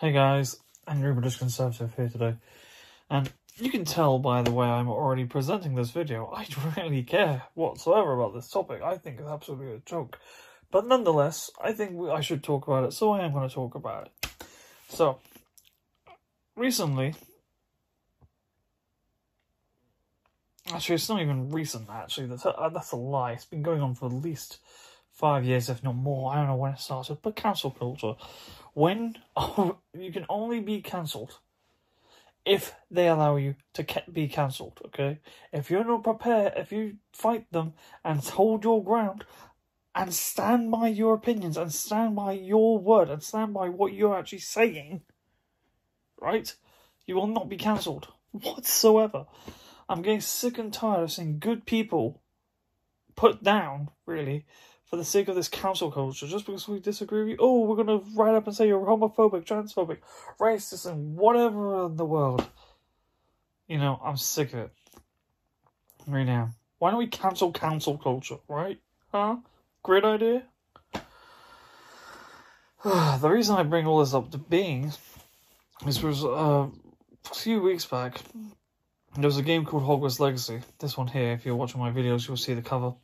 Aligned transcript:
Hey 0.00 0.12
guys, 0.12 0.56
Angry 0.86 1.12
British 1.12 1.36
Conservative 1.36 1.94
here 1.94 2.08
today. 2.08 2.36
And 3.10 3.30
you 3.56 3.70
can 3.70 3.84
tell 3.84 4.18
by 4.18 4.42
the 4.42 4.52
way 4.52 4.66
I'm 4.66 4.88
already 4.88 5.24
presenting 5.24 5.74
this 5.74 5.90
video, 5.90 6.32
I 6.34 6.44
don't 6.44 6.76
really 6.84 7.02
care 7.02 7.42
whatsoever 7.54 8.14
about 8.14 8.32
this 8.32 8.48
topic. 8.48 8.80
I 8.82 8.96
think 8.96 9.18
it's 9.18 9.28
absolutely 9.28 9.74
a 9.74 9.80
joke. 9.84 10.18
But 10.70 10.86
nonetheless, 10.86 11.50
I 11.62 11.72
think 11.72 11.98
I 12.08 12.20
should 12.20 12.42
talk 12.42 12.66
about 12.66 12.84
it, 12.84 12.92
so 12.92 13.12
I 13.12 13.24
am 13.24 13.32
going 13.32 13.48
to 13.48 13.54
talk 13.54 13.74
about 13.74 14.06
it. 14.06 14.30
So, 14.88 15.18
recently, 16.56 17.14
actually, 20.72 20.96
it's 20.96 21.08
not 21.08 21.20
even 21.20 21.50
recent, 21.50 21.88
actually, 21.90 22.26
that's 22.26 22.44
a, 22.44 22.54
uh, 22.54 22.68
that's 22.68 22.92
a 22.92 22.96
lie. 22.96 23.32
It's 23.32 23.44
been 23.44 23.62
going 23.62 23.80
on 23.80 23.94
for 23.94 24.06
at 24.06 24.12
least 24.12 24.58
five 25.12 25.44
years, 25.44 25.68
if 25.68 25.82
not 25.82 25.96
more. 25.96 26.32
I 26.32 26.36
don't 26.36 26.46
know 26.46 26.56
when 26.56 26.72
it 26.72 26.80
started, 26.80 27.18
but 27.22 27.36
cancel 27.36 27.70
culture. 27.70 28.14
When 28.74 29.16
you 29.94 30.12
can 30.12 30.26
only 30.28 30.60
be 30.60 30.80
cancelled 30.80 31.38
if 32.44 32.74
they 32.90 33.08
allow 33.08 33.36
you 33.36 33.56
to 33.74 33.84
be 34.10 34.26
cancelled, 34.28 34.80
okay? 34.86 35.18
If 35.52 35.70
you're 35.70 35.84
not 35.84 36.04
prepared, 36.04 36.54
if 36.56 36.72
you 36.72 36.96
fight 37.12 37.50
them 37.52 37.74
and 38.04 38.20
hold 38.20 38.64
your 38.64 38.82
ground 38.82 39.24
and 39.94 40.14
stand 40.14 40.70
by 40.70 40.88
your 40.88 41.14
opinions 41.14 41.56
and 41.56 41.72
stand 41.72 42.16
by 42.16 42.32
your 42.32 42.78
word 42.78 43.10
and 43.10 43.22
stand 43.22 43.52
by 43.52 43.68
what 43.68 43.92
you're 43.92 44.16
actually 44.16 44.38
saying, 44.38 45.02
right? 46.20 46.54
You 47.06 47.16
will 47.16 47.26
not 47.26 47.48
be 47.48 47.56
cancelled 47.56 48.08
whatsoever. 48.30 49.26
I'm 49.88 50.02
getting 50.02 50.20
sick 50.20 50.58
and 50.58 50.72
tired 50.72 51.02
of 51.02 51.12
seeing 51.12 51.38
good 51.38 51.66
people 51.66 52.20
put 53.16 53.42
down, 53.42 53.88
really, 54.06 54.44
for 54.84 54.96
the 54.96 55.04
sake 55.04 55.28
of 55.28 55.34
this 55.34 55.48
cancel 55.48 55.90
culture, 55.90 56.26
just 56.26 56.46
because 56.46 56.68
we 56.68 56.78
disagree 56.78 57.20
with 57.20 57.28
you, 57.30 57.36
oh, 57.40 57.62
we're 57.62 57.82
going 57.82 57.86
to 57.86 58.04
write 58.14 58.34
up 58.34 58.46
and 58.46 58.54
say 58.54 58.68
you're 58.68 58.80
homophobic, 58.80 59.44
transphobic, 59.44 59.98
racist, 60.40 60.88
and 60.90 61.16
whatever 61.16 61.86
in 61.86 61.96
the 61.96 62.04
world. 62.04 62.46
You 63.66 63.78
know, 63.78 64.00
I'm 64.02 64.16
sick 64.16 64.52
of 64.52 64.60
it. 64.60 64.70
Right 66.06 66.24
now. 66.24 66.50
Why 66.78 66.90
don't 66.90 66.98
we 66.98 67.06
cancel 67.06 67.52
council 67.52 67.98
culture, 67.98 68.38
right? 68.48 68.78
Huh? 69.12 69.36
Great 69.82 70.04
idea? 70.04 70.44
the 72.84 73.28
reason 73.28 73.56
I 73.56 73.64
bring 73.64 73.86
all 73.86 73.98
this 74.00 74.14
up 74.14 74.30
to 74.30 74.38
being 74.38 74.92
is 75.86 75.98
because 75.98 76.24
uh, 76.24 76.68
a 77.30 77.34
few 77.34 77.60
weeks 77.60 77.84
back, 77.84 78.20
there 79.22 79.28
was 79.28 79.38
a 79.38 79.42
game 79.42 79.64
called 79.64 79.84
Hogwarts 79.84 80.20
Legacy. 80.20 80.60
This 80.78 80.96
one 80.96 81.08
here, 81.08 81.32
if 81.32 81.44
you're 81.44 81.56
watching 81.56 81.80
my 81.80 81.90
videos, 81.90 82.26
you'll 82.26 82.36
see 82.36 82.54
the 82.54 82.62
cover 82.62 82.94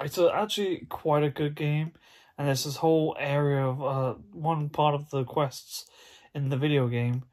it's 0.00 0.18
actually 0.18 0.86
quite 0.88 1.22
a 1.22 1.30
good 1.30 1.54
game, 1.54 1.92
and 2.36 2.48
there's 2.48 2.64
this 2.64 2.76
whole 2.76 3.16
area 3.18 3.64
of 3.64 3.82
uh, 3.82 4.14
one 4.32 4.68
part 4.68 4.94
of 4.94 5.10
the 5.10 5.24
quests 5.24 5.86
in 6.34 6.48
the 6.48 6.56
video 6.56 6.88
game 6.88 7.24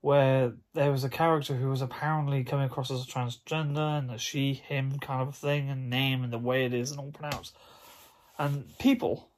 where 0.00 0.52
there 0.74 0.92
was 0.92 1.02
a 1.02 1.08
character 1.08 1.54
who 1.54 1.70
was 1.70 1.80
apparently 1.80 2.44
coming 2.44 2.66
across 2.66 2.90
as 2.90 3.02
a 3.02 3.06
transgender 3.06 3.98
and 3.98 4.10
a 4.10 4.18
she 4.18 4.52
him 4.52 4.98
kind 4.98 5.26
of 5.26 5.34
thing 5.34 5.70
and 5.70 5.88
name 5.88 6.22
and 6.22 6.30
the 6.30 6.38
way 6.38 6.66
it 6.66 6.74
is 6.74 6.90
and 6.90 7.00
all 7.00 7.10
pronounced 7.10 7.56
and 8.38 8.76
people 8.76 9.30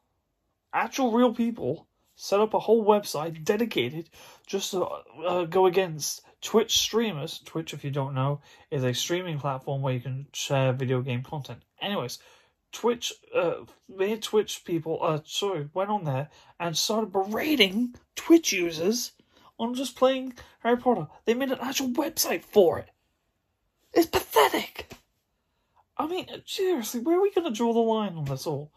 actual 0.73 1.13
real 1.13 1.33
people 1.33 1.87
set 2.17 2.41
up 2.41 2.55
a 2.55 2.59
whole 2.59 2.85
website 2.85 3.45
dedicated 3.45 4.11
just 4.47 4.73
to 4.73 4.85
uh, 4.85 5.45
go 5.45 5.67
against 5.67 6.23
twitch 6.41 6.79
streamers 6.79 7.41
twitch 7.45 7.73
if 7.73 7.85
you 7.85 7.91
don't 7.91 8.15
know 8.15 8.41
is 8.71 8.85
a 8.85 8.93
streaming 8.93 9.39
platform 9.39 9.83
where 9.83 9.95
you 9.95 10.01
can 10.01 10.27
share 10.33 10.73
video 10.73 11.01
game 11.01 11.23
content 11.23 11.61
anyways 11.81 12.19
Twitch, 12.73 13.13
uh, 13.35 13.65
made 13.89 14.23
Twitch 14.23 14.63
people, 14.65 14.99
uh, 15.01 15.21
sorry, 15.25 15.71
went 15.73 15.89
on 15.89 16.05
there 16.05 16.29
and 16.61 16.77
started 16.77 17.11
berating 17.11 17.95
Twitch 18.17 18.53
users 18.53 19.13
on 19.59 19.75
just 19.75 19.97
playing 19.97 20.35
Harry 20.61 20.77
Potter. 20.77 21.07
They 21.25 21.33
made 21.33 21.53
an 21.53 21.59
actual 21.61 21.89
website 21.89 22.45
for 22.45 22.79
it. 22.79 22.91
It's 23.95 24.07
pathetic. 24.07 24.93
I 25.97 26.07
mean, 26.07 26.27
seriously, 26.45 27.01
where 27.01 27.17
are 27.19 27.23
we 27.23 27.31
going 27.31 27.47
to 27.47 27.57
draw 27.57 27.73
the 27.73 27.79
line 27.79 28.15
on 28.17 28.27
this 28.27 28.47
all? 28.47 28.73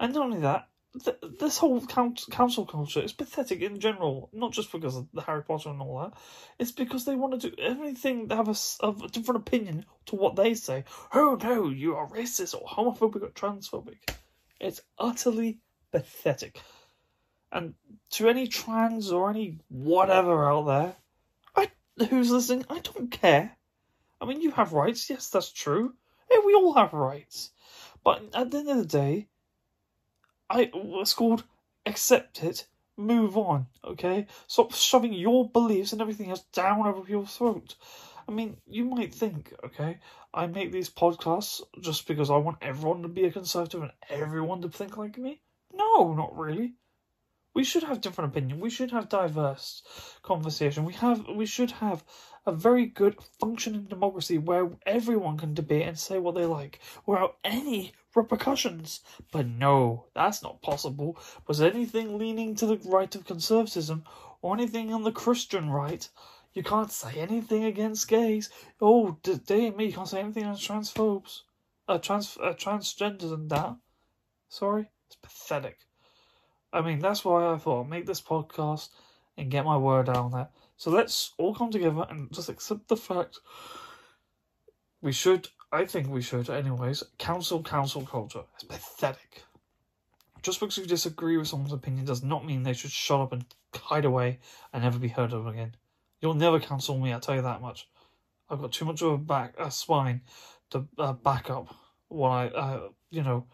And 0.00 0.12
not 0.12 0.24
only 0.24 0.40
that, 0.40 0.68
th- 1.02 1.16
this 1.40 1.58
whole 1.58 1.80
cancel 1.80 2.66
culture 2.66 3.00
is 3.00 3.12
pathetic 3.12 3.60
in 3.60 3.80
general, 3.80 4.28
not 4.32 4.52
just 4.52 4.70
because 4.70 4.96
of 4.96 5.08
the 5.12 5.22
Harry 5.22 5.42
Potter 5.42 5.70
and 5.70 5.80
all 5.80 6.00
that. 6.00 6.12
It's 6.58 6.72
because 6.72 7.04
they 7.04 7.16
want 7.16 7.40
to 7.40 7.50
do 7.50 7.56
everything, 7.60 8.28
have 8.30 8.48
a, 8.48 8.86
a 8.86 9.08
different 9.08 9.40
opinion 9.40 9.86
to 10.06 10.16
what 10.16 10.36
they 10.36 10.54
say. 10.54 10.84
Oh 11.12 11.38
no, 11.42 11.70
you 11.70 11.96
are 11.96 12.08
racist 12.08 12.54
or 12.54 12.66
homophobic 12.66 13.22
or 13.22 13.30
transphobic. 13.30 14.10
It's 14.60 14.80
utterly 14.98 15.60
pathetic. 15.92 16.60
And 17.50 17.74
to 18.10 18.28
any 18.28 18.48
trans 18.48 19.12
or 19.12 19.30
any 19.30 19.60
whatever 19.68 20.48
out 20.48 20.66
there, 20.66 20.96
I 21.56 21.70
who's 22.06 22.30
listening, 22.30 22.64
I 22.68 22.80
don't 22.80 23.10
care. 23.10 23.56
I 24.20 24.26
mean, 24.26 24.40
you 24.40 24.50
have 24.52 24.72
rights. 24.72 25.08
Yes, 25.10 25.28
that's 25.28 25.52
true. 25.52 25.94
We 26.44 26.54
all 26.54 26.74
have 26.74 26.92
rights. 26.92 27.50
But 28.02 28.22
at 28.34 28.50
the 28.50 28.58
end 28.58 28.68
of 28.68 28.76
the 28.78 28.84
day, 28.84 29.28
I 30.50 30.70
it's 30.74 31.14
called 31.14 31.44
accept 31.86 32.42
it, 32.42 32.66
move 32.96 33.36
on, 33.36 33.66
okay? 33.84 34.26
Stop 34.46 34.72
shoving 34.72 35.12
your 35.12 35.48
beliefs 35.48 35.92
and 35.92 36.00
everything 36.00 36.30
else 36.30 36.44
down 36.52 36.86
over 36.86 37.08
your 37.08 37.26
throat. 37.26 37.76
I 38.28 38.32
mean, 38.32 38.56
you 38.66 38.84
might 38.84 39.14
think, 39.14 39.52
okay, 39.64 39.98
I 40.32 40.46
make 40.46 40.72
these 40.72 40.88
podcasts 40.88 41.60
just 41.80 42.06
because 42.06 42.30
I 42.30 42.36
want 42.36 42.58
everyone 42.62 43.02
to 43.02 43.08
be 43.08 43.24
a 43.24 43.30
conservative 43.30 43.82
and 43.82 43.92
everyone 44.08 44.62
to 44.62 44.68
think 44.68 44.96
like 44.96 45.18
me. 45.18 45.42
No, 45.72 46.14
not 46.14 46.36
really. 46.36 46.74
We 47.54 47.64
should 47.64 47.84
have 47.84 48.00
different 48.00 48.32
opinion. 48.32 48.58
We 48.60 48.70
should 48.70 48.90
have 48.90 49.08
diverse 49.08 49.82
conversation. 50.22 50.84
We 50.84 50.94
have 50.94 51.28
we 51.28 51.46
should 51.46 51.70
have 51.70 52.02
a 52.46 52.52
very 52.52 52.86
good 52.86 53.16
functioning 53.38 53.84
democracy 53.84 54.38
where 54.38 54.70
everyone 54.84 55.38
can 55.38 55.54
debate 55.54 55.86
and 55.86 55.98
say 55.98 56.18
what 56.18 56.34
they 56.34 56.46
like 56.46 56.80
without 57.06 57.36
any 57.44 57.92
repercussions. 58.14 59.00
But 59.32 59.46
no, 59.46 60.06
that's 60.14 60.42
not 60.42 60.62
possible. 60.62 61.18
Was 61.46 61.60
anything 61.60 62.18
leaning 62.18 62.54
to 62.56 62.66
the 62.66 62.78
right 62.84 63.14
of 63.14 63.26
conservatism 63.26 64.04
or 64.42 64.54
anything 64.54 64.92
on 64.92 65.02
the 65.02 65.12
Christian 65.12 65.70
right, 65.70 66.08
you 66.52 66.62
can't 66.62 66.90
say 66.90 67.14
anything 67.14 67.64
against 67.64 68.08
gays. 68.08 68.50
Oh, 68.80 69.18
damn 69.22 69.76
me, 69.76 69.86
you 69.86 69.92
can't 69.92 70.08
say 70.08 70.20
anything 70.20 70.44
against 70.44 70.68
transphobes, 70.68 71.40
uh, 71.88 71.98
trans, 71.98 72.38
uh, 72.40 72.54
transgenders 72.54 73.32
and 73.32 73.50
that. 73.50 73.76
Sorry, 74.48 74.88
it's 75.06 75.16
pathetic. 75.16 75.80
I 76.72 76.80
mean, 76.80 77.00
that's 77.00 77.24
why 77.24 77.52
I 77.52 77.58
thought 77.58 77.84
I'd 77.84 77.90
make 77.90 78.06
this 78.06 78.20
podcast 78.20 78.90
and 79.36 79.50
get 79.50 79.64
my 79.64 79.76
word 79.76 80.08
out 80.08 80.16
on 80.16 80.30
that. 80.32 80.52
So 80.76 80.90
let's 80.90 81.32
all 81.38 81.54
come 81.54 81.70
together 81.70 82.06
and 82.08 82.32
just 82.32 82.48
accept 82.48 82.88
the 82.88 82.96
fact 82.96 83.38
we 85.00 85.12
should, 85.12 85.48
I 85.74 85.86
think 85.86 86.08
we 86.08 86.22
should, 86.22 86.48
anyways, 86.48 87.02
cancel 87.18 87.60
cancel 87.60 88.02
culture. 88.02 88.44
It's 88.54 88.62
pathetic. 88.62 89.42
Just 90.40 90.60
because 90.60 90.78
you 90.78 90.86
disagree 90.86 91.36
with 91.36 91.48
someone's 91.48 91.72
opinion 91.72 92.04
does 92.04 92.22
not 92.22 92.46
mean 92.46 92.62
they 92.62 92.74
should 92.74 92.92
shut 92.92 93.20
up 93.20 93.32
and 93.32 93.44
hide 93.74 94.04
away 94.04 94.38
and 94.72 94.84
never 94.84 95.00
be 95.00 95.08
heard 95.08 95.32
of 95.32 95.48
again. 95.48 95.74
You'll 96.20 96.34
never 96.34 96.60
cancel 96.60 96.96
me, 96.98 97.12
I'll 97.12 97.18
tell 97.18 97.34
you 97.34 97.42
that 97.42 97.60
much. 97.60 97.88
I've 98.48 98.60
got 98.60 98.70
too 98.70 98.84
much 98.84 99.02
of 99.02 99.10
a 99.10 99.18
back 99.18 99.54
a 99.58 99.68
spine 99.68 100.20
to 100.70 100.86
uh, 100.96 101.12
back 101.12 101.50
up 101.50 101.74
what 102.06 102.28
I, 102.28 102.46
uh, 102.46 102.88
you 103.10 103.24
know, 103.24 103.46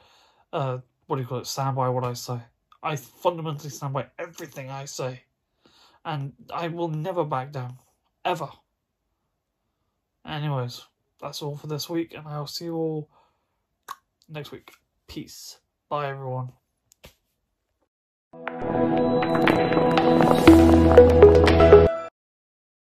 uh, 0.53 0.79
what 1.07 1.17
do 1.17 1.23
you 1.23 1.29
call 1.29 1.39
it? 1.39 1.47
Stand 1.47 1.77
by 1.77 1.89
what 1.89 2.05
I 2.05 2.13
say. 2.13 2.39
I 2.83 2.97
fundamentally 2.97 3.71
stand 3.71 3.95
by 3.95 4.09
everything 4.19 4.69
I 4.69 4.85
say 4.85 5.23
and 6.05 6.35
I 6.53 6.69
will 6.69 6.89
never 6.89 7.25
back 7.25 7.51
down. 7.51 7.79
Ever. 8.27 8.51
Anyways, 10.27 10.83
that's 11.21 11.43
all 11.43 11.57
for 11.57 11.67
this 11.67 11.89
week, 11.89 12.15
and 12.15 12.27
I'll 12.27 12.47
see 12.47 12.67
you 12.67 12.77
all 12.77 13.09
next 14.29 14.51
week. 14.53 14.73
Peace. 15.07 15.59
Bye, 15.89 16.09
everyone. 16.11 16.53